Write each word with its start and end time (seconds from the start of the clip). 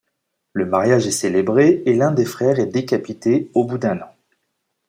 Le 0.53 0.65
mariage 0.65 1.05
est 1.05 1.11
célébré 1.11 1.83
et 1.85 1.93
l’un 1.93 2.11
des 2.11 2.25
frères 2.25 2.57
est 2.59 2.65
décapité 2.65 3.51
au 3.53 3.65
bout 3.65 3.77
d’un 3.77 3.99
an. 4.01 4.11